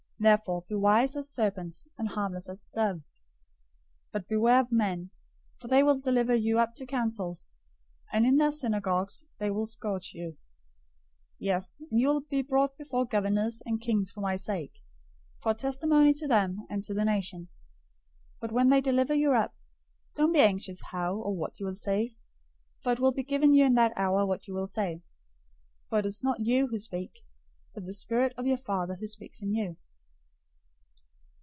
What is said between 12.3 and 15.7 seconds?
brought before governors and kings for my sake, for a